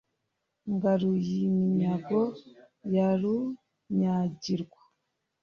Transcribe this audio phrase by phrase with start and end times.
[0.73, 2.21] ngaruy-iminyago
[2.95, 4.79] ya runyagirwa,